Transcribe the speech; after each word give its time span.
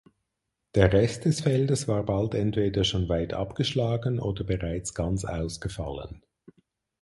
Der 0.73 0.93
Rest 0.93 1.25
des 1.25 1.41
Feldes 1.41 1.87
war 1.87 2.01
bald 2.01 2.33
entweder 2.33 2.83
schon 2.83 3.07
weit 3.07 3.35
abgeschlagen 3.35 4.19
oder 4.19 4.43
bereits 4.43 4.95
ganz 4.95 5.25
ausgefallen. 5.25 6.23